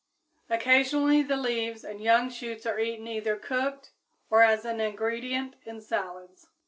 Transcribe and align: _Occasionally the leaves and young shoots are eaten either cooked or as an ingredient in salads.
_Occasionally 0.55 1.21
the 1.21 1.37
leaves 1.37 1.83
and 1.83 2.01
young 2.01 2.31
shoots 2.31 2.65
are 2.65 2.79
eaten 2.79 3.07
either 3.07 3.35
cooked 3.35 3.91
or 4.31 4.41
as 4.41 4.65
an 4.65 4.81
ingredient 4.81 5.57
in 5.63 5.79
salads. 5.79 6.47